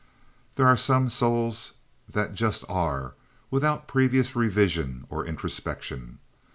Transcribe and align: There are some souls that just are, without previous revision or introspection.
There 0.55 0.65
are 0.65 0.75
some 0.75 1.09
souls 1.11 1.73
that 2.09 2.33
just 2.33 2.65
are, 2.67 3.13
without 3.51 3.87
previous 3.87 4.35
revision 4.35 5.05
or 5.09 5.23
introspection. 5.23 6.17